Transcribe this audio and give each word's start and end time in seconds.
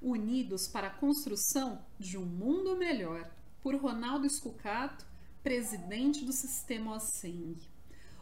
Unidos 0.00 0.68
para 0.68 0.88
a 0.88 0.94
construção 0.94 1.84
de 1.98 2.16
um 2.16 2.24
mundo 2.24 2.76
melhor, 2.76 3.30
por 3.60 3.74
Ronaldo 3.74 4.28
Scucato, 4.28 5.04
presidente 5.42 6.24
do 6.24 6.32
Sistema 6.32 6.94
OSENG. 6.94 7.68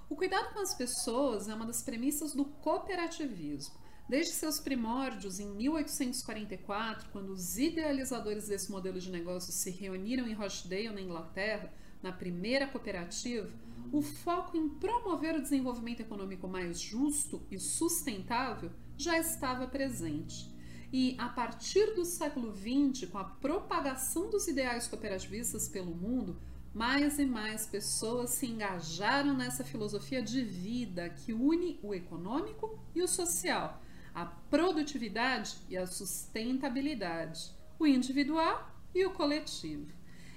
O 0.09 0.15
cuidado 0.15 0.55
com 0.55 0.61
as 0.61 0.75
pessoas 0.75 1.49
é 1.49 1.55
uma 1.55 1.67
das 1.67 1.83
premissas 1.83 2.33
do 2.33 2.45
cooperativismo. 2.45 3.75
Desde 4.09 4.35
seus 4.35 4.61
primórdios, 4.61 5.41
em 5.41 5.49
1844, 5.49 7.09
quando 7.11 7.31
os 7.31 7.59
idealizadores 7.59 8.47
desse 8.47 8.71
modelo 8.71 9.01
de 9.01 9.11
negócio 9.11 9.53
se 9.53 9.71
reuniram 9.71 10.29
em 10.29 10.33
Rochdale, 10.33 10.91
na 10.91 11.01
Inglaterra, 11.01 11.73
na 12.01 12.13
primeira 12.13 12.69
cooperativa, 12.69 13.51
o 13.93 14.01
foco 14.01 14.57
em 14.57 14.69
promover 14.69 15.35
o 15.35 15.43
desenvolvimento 15.43 16.01
econômico 16.01 16.47
mais 16.47 16.81
justo 16.81 17.43
e 17.51 17.59
sustentável 17.59 18.71
já 18.97 19.19
estava 19.19 19.67
presente. 19.67 20.55
E 20.93 21.17
a 21.19 21.29
partir 21.29 21.95
do 21.95 22.05
século 22.05 22.55
XX, 22.55 23.11
com 23.11 23.19
a 23.19 23.25
propagação 23.25 24.31
dos 24.31 24.47
ideais 24.47 24.87
cooperativistas 24.87 25.69
pelo 25.69 25.95
mundo, 25.95 26.41
mais 26.73 27.19
e 27.19 27.25
mais 27.25 27.67
pessoas 27.67 28.31
se 28.31 28.47
engajaram 28.47 29.35
nessa 29.35 29.65
filosofia 29.65 30.23
de 30.23 30.43
vida 30.43 31.09
que 31.09 31.33
une 31.33 31.81
o 31.83 31.95
econômico 31.95 32.79
e 32.95 33.03
o 33.03 33.09
social, 33.09 33.83
a 34.15 34.27
produtividade 34.27 35.57
e 35.69 35.77
a 35.77 35.87
sustentabilidade, 35.87 37.51
o 37.79 37.87
individual 37.87 38.71
e 38.95 39.05
o 39.05 39.11
coletivo. 39.11 39.87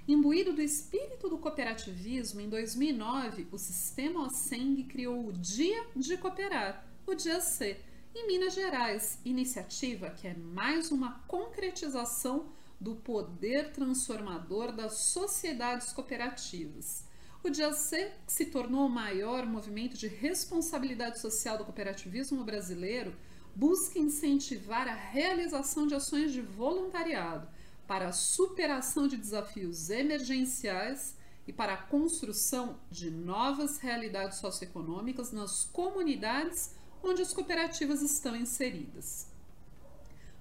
Imbuído 0.07 0.53
do 0.53 0.61
espírito 0.61 1.29
do 1.29 1.38
cooperativismo, 1.38 2.41
em 2.41 2.49
2009, 2.49 3.47
o 3.52 3.57
sistema 3.57 4.25
OSENG 4.25 4.85
criou 4.85 5.27
o 5.27 5.33
Dia 5.33 5.85
de 5.95 6.17
Cooperar, 6.17 6.83
o 7.05 7.13
Dia 7.13 7.39
C, 7.39 7.79
em 8.13 8.27
Minas 8.27 8.53
Gerais, 8.53 9.19
iniciativa 9.23 10.09
que 10.09 10.27
é 10.27 10.33
mais 10.33 10.91
uma 10.91 11.19
concretização 11.27 12.47
do 12.79 12.95
poder 12.95 13.71
transformador 13.71 14.71
das 14.71 14.93
sociedades 14.93 15.91
cooperativas. 15.91 17.05
O 17.43 17.49
Dia 17.49 17.71
se 17.73 18.45
tornou 18.47 18.88
o 18.88 18.89
maior 18.89 19.45
movimento 19.45 19.97
de 19.97 20.07
responsabilidade 20.07 21.19
social 21.19 21.57
do 21.57 21.66
cooperativismo 21.66 22.43
brasileiro, 22.43 23.16
busca 23.55 23.99
incentivar 23.99 24.88
a 24.88 24.95
realização 24.95 25.88
de 25.88 25.95
ações 25.95 26.31
de 26.31 26.41
voluntariado 26.41 27.47
para 27.88 28.09
a 28.09 28.13
superação 28.13 29.07
de 29.07 29.17
desafios 29.17 29.89
emergenciais 29.89 31.16
e 31.47 31.53
para 31.53 31.73
a 31.73 31.77
construção 31.77 32.79
de 32.91 33.09
novas 33.09 33.77
realidades 33.79 34.38
socioeconômicas 34.38 35.31
nas 35.31 35.63
comunidades 35.66 36.75
onde 37.03 37.22
as 37.22 37.33
cooperativas 37.33 38.02
estão 38.02 38.36
inseridas. 38.36 39.28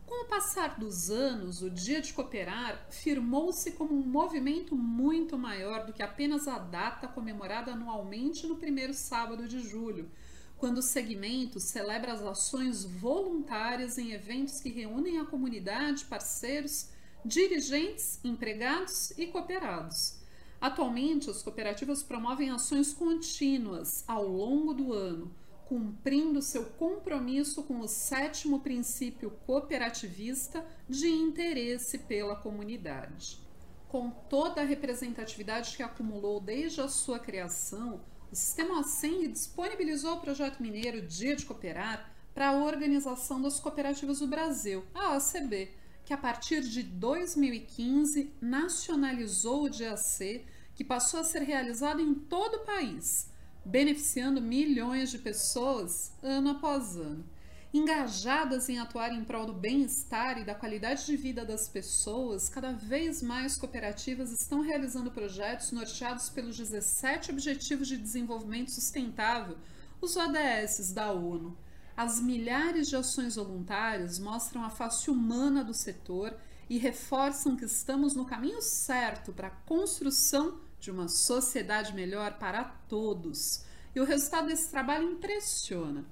Com 0.09 0.25
o 0.25 0.29
passar 0.29 0.79
dos 0.79 1.11
anos, 1.11 1.61
o 1.61 1.69
Dia 1.69 2.01
de 2.01 2.15
Cooperar 2.15 2.87
firmou-se 2.91 3.73
como 3.73 3.95
um 3.95 4.03
movimento 4.03 4.75
muito 4.75 5.37
maior 5.37 5.85
do 5.85 5.93
que 5.93 6.03
apenas 6.03 6.49
a 6.49 6.59
data 6.59 7.07
comemorada 7.07 7.73
anualmente 7.73 8.47
no 8.47 8.57
primeiro 8.57 8.95
sábado 8.95 9.47
de 9.47 9.61
julho, 9.61 10.11
quando 10.57 10.79
o 10.79 10.83
segmento 10.83 11.61
celebra 11.61 12.13
as 12.13 12.23
ações 12.23 12.85
voluntárias 12.85 13.99
em 13.99 14.13
eventos 14.13 14.61
que 14.61 14.71
reúnem 14.71 15.19
a 15.19 15.27
comunidade, 15.27 16.07
parceiros, 16.07 16.89
dirigentes, 17.23 18.19
empregados 18.25 19.11
e 19.19 19.27
cooperados. 19.27 20.17
Atualmente, 20.59 21.29
as 21.29 21.43
cooperativas 21.43 22.03
promovem 22.03 22.51
ações 22.51 22.95
contínuas 22.95 24.05
ao 24.09 24.27
longo 24.27 24.73
do 24.73 24.93
ano, 24.93 25.31
cumprindo 25.69 26.41
seu 26.41 26.65
compromisso 26.65 27.63
com 27.63 27.81
o 27.81 27.87
sétimo 27.87 28.61
princípio 28.61 29.31
cooperativista 29.47 30.65
de 30.89 31.09
interesse 31.09 31.99
pela 31.99 32.35
comunidade. 32.35 33.39
Com 33.87 34.11
toda 34.11 34.63
a 34.63 34.65
representatividade 34.65 35.77
que 35.77 35.83
acumulou 35.83 36.41
desde 36.41 36.81
a 36.81 36.89
sua 36.89 37.19
criação, 37.19 38.01
o 38.33 38.35
Sistema 38.35 38.81
OSENG 38.81 39.29
disponibilizou 39.29 40.15
o 40.15 40.21
projeto 40.21 40.63
mineiro 40.63 41.03
Dia 41.03 41.37
de 41.37 41.45
Cooperar 41.45 42.15
para 42.35 42.49
a 42.49 42.65
Organização 42.65 43.41
das 43.43 43.61
Cooperativas 43.61 44.21
do 44.21 44.27
Brasil, 44.27 44.85
a 44.95 45.17
OCB, 45.17 45.71
que 46.03 46.15
a 46.15 46.19
partir 46.19 46.63
de 46.63 46.83
2015 46.83 48.33
nacionalizou 48.41 49.65
o 49.65 49.69
DAC, 49.69 50.47
que 50.75 50.85
passou 50.85 51.21
a 51.21 51.25
ser 51.25 51.43
realizado 51.43 52.01
em 52.01 52.15
todo 52.15 52.55
o 52.57 52.65
país, 52.65 53.31
beneficiando 53.69 54.41
milhões 54.41 55.11
de 55.11 55.19
pessoas 55.19 56.13
ano 56.23 56.51
após 56.51 56.97
ano. 56.97 57.25
Engajadas 57.73 58.69
em 58.69 58.79
atuar 58.79 59.13
em 59.13 59.23
prol 59.23 59.47
do 59.47 59.53
bem-estar 59.53 60.39
e 60.39 60.45
da 60.45 60.55
qualidade 60.55 61.05
de 61.05 61.17
vida 61.17 61.45
das 61.45 61.69
pessoas, 61.69 62.49
cada 62.49 62.73
vez 62.73 63.23
mais 63.23 63.57
cooperativas 63.57 64.33
estão 64.33 64.63
realizando 64.63 65.11
projetos 65.11 65.71
norteados 65.71 66.31
pelos 66.31 66.57
17 66.57 67.31
Objetivos 67.31 67.87
de 67.87 67.97
Desenvolvimento 67.99 68.71
Sustentável, 68.71 69.59
os 70.01 70.17
ODS 70.17 70.93
da 70.93 71.13
ONU 71.13 71.57
as 71.99 72.21
milhares 72.21 72.89
de 72.89 72.95
ações 72.95 73.35
voluntárias 73.35 74.21
mostram 74.21 74.63
a 74.63 74.71
face 74.71 75.11
humana 75.11 75.65
do 75.65 75.75
setor 75.75 76.33
e 76.71 76.79
reforçam 76.79 77.57
que 77.57 77.65
estamos 77.65 78.15
no 78.15 78.25
caminho 78.25 78.63
certo 78.63 79.33
para 79.33 79.49
a 79.49 79.57
construção 79.67 80.61
de 80.81 80.91
uma 80.91 81.09
sociedade 81.09 81.95
melhor 81.95 82.39
para 82.39 82.65
todos. 82.65 83.65
E 83.95 84.01
o 84.01 84.05
resultado 84.05 84.49
desse 84.49 84.71
trabalho 84.71 85.11
impressiona. 85.11 86.05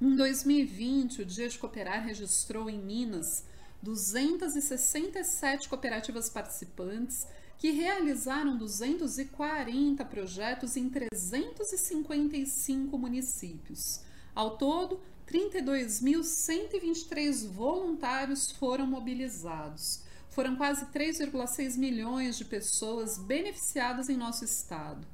Em 0.00 0.14
2020, 0.14 1.22
o 1.22 1.24
Dia 1.24 1.48
de 1.48 1.58
Cooperar 1.58 2.04
registrou 2.04 2.68
em 2.68 2.78
Minas 2.78 3.44
267 3.82 5.68
cooperativas 5.68 6.28
participantes 6.28 7.26
que 7.58 7.70
realizaram 7.70 8.58
240 8.58 10.04
projetos 10.04 10.76
em 10.76 10.90
355 10.90 12.98
municípios. 12.98 14.02
Ao 14.34 14.58
todo, 14.58 15.00
32.123 15.26 17.48
voluntários 17.48 18.52
foram 18.52 18.86
mobilizados. 18.86 20.04
Foram 20.36 20.54
quase 20.54 20.84
3,6 20.92 21.78
milhões 21.78 22.36
de 22.36 22.44
pessoas 22.44 23.16
beneficiadas 23.16 24.10
em 24.10 24.18
nosso 24.18 24.44
estado. 24.44 25.08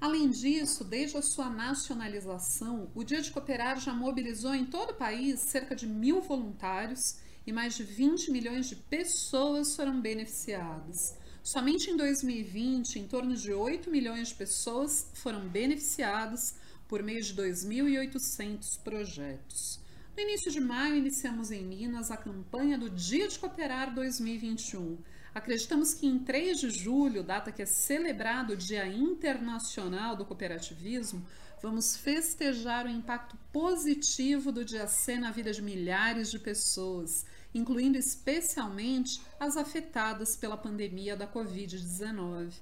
Além 0.00 0.30
disso, 0.30 0.82
desde 0.82 1.16
a 1.16 1.22
sua 1.22 1.48
nacionalização, 1.48 2.90
o 2.92 3.04
Dia 3.04 3.22
de 3.22 3.30
Cooperar 3.30 3.78
já 3.78 3.94
mobilizou 3.94 4.52
em 4.52 4.64
todo 4.64 4.90
o 4.90 4.94
país 4.94 5.38
cerca 5.38 5.76
de 5.76 5.86
mil 5.86 6.20
voluntários 6.20 7.18
e 7.46 7.52
mais 7.52 7.76
de 7.76 7.84
20 7.84 8.32
milhões 8.32 8.68
de 8.68 8.74
pessoas 8.74 9.76
foram 9.76 10.00
beneficiadas. 10.00 11.16
Somente 11.40 11.88
em 11.88 11.96
2020, 11.96 12.98
em 12.98 13.06
torno 13.06 13.36
de 13.36 13.52
8 13.52 13.92
milhões 13.92 14.30
de 14.30 14.34
pessoas 14.34 15.06
foram 15.14 15.48
beneficiadas 15.48 16.56
por 16.88 17.00
meio 17.00 17.22
de 17.22 17.32
2.800 17.32 18.80
projetos. 18.82 19.81
No 20.14 20.22
início 20.22 20.52
de 20.52 20.60
maio, 20.60 20.96
iniciamos 20.96 21.50
em 21.50 21.64
Minas 21.64 22.10
a 22.10 22.18
campanha 22.18 22.76
do 22.76 22.90
Dia 22.90 23.26
de 23.26 23.38
Cooperar 23.38 23.94
2021. 23.94 24.98
Acreditamos 25.34 25.94
que 25.94 26.06
em 26.06 26.18
3 26.18 26.60
de 26.60 26.70
julho, 26.70 27.22
data 27.22 27.50
que 27.50 27.62
é 27.62 27.66
celebrado 27.66 28.52
o 28.52 28.56
Dia 28.56 28.86
Internacional 28.86 30.14
do 30.14 30.26
Cooperativismo, 30.26 31.26
vamos 31.62 31.96
festejar 31.96 32.84
o 32.84 32.90
impacto 32.90 33.38
positivo 33.50 34.52
do 34.52 34.66
Dia 34.66 34.86
C 34.86 35.16
na 35.16 35.30
vida 35.30 35.50
de 35.50 35.62
milhares 35.62 36.30
de 36.30 36.38
pessoas, 36.38 37.24
incluindo 37.54 37.96
especialmente 37.96 39.22
as 39.40 39.56
afetadas 39.56 40.36
pela 40.36 40.58
pandemia 40.58 41.16
da 41.16 41.26
Covid-19. 41.26 42.52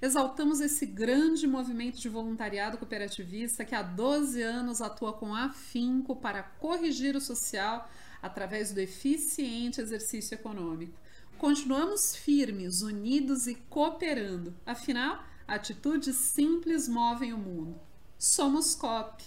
Exaltamos 0.00 0.60
esse 0.60 0.86
grande 0.86 1.44
movimento 1.46 1.98
de 1.98 2.08
voluntariado 2.08 2.78
cooperativista 2.78 3.64
que 3.64 3.74
há 3.74 3.82
12 3.82 4.40
anos 4.40 4.80
atua 4.80 5.12
com 5.12 5.34
afinco 5.34 6.14
para 6.14 6.42
corrigir 6.42 7.16
o 7.16 7.20
social 7.20 7.90
através 8.22 8.72
do 8.72 8.78
eficiente 8.78 9.80
exercício 9.80 10.36
econômico. 10.36 10.96
Continuamos 11.36 12.14
firmes, 12.14 12.80
unidos 12.82 13.48
e 13.48 13.56
cooperando. 13.56 14.54
Afinal, 14.64 15.24
atitudes 15.48 16.14
simples 16.14 16.88
movem 16.88 17.32
o 17.32 17.38
mundo. 17.38 17.80
Somos 18.16 18.76
COP. 18.76 19.24